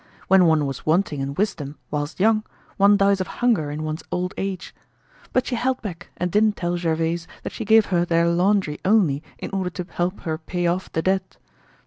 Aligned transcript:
When 0.27 0.47
one 0.47 0.65
was 0.65 0.83
wanting 0.83 1.19
in 1.19 1.35
wisdom 1.35 1.77
whilst 1.91 2.19
young, 2.19 2.43
one 2.77 2.97
dies 2.97 3.21
of 3.21 3.27
hunger 3.27 3.69
in 3.69 3.83
one's 3.83 4.01
old 4.11 4.33
age. 4.35 4.73
But 5.31 5.45
she 5.45 5.53
held 5.53 5.79
back 5.83 6.09
and 6.17 6.31
didn't 6.31 6.55
tell 6.57 6.75
Gervaise 6.75 7.27
that 7.43 7.53
she 7.53 7.65
gave 7.65 7.85
her 7.93 8.03
their 8.03 8.27
laundry 8.27 8.79
only 8.83 9.21
in 9.37 9.51
order 9.51 9.69
to 9.69 9.85
help 9.91 10.21
her 10.21 10.39
pay 10.39 10.65
off 10.65 10.91
the 10.91 11.03
debt. 11.03 11.37